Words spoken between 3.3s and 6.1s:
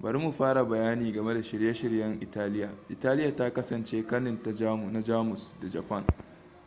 ta kasance kanin na jamus da japan